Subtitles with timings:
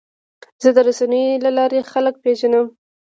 [0.63, 2.65] زه د رسنیو له لارې خلک پېژنم.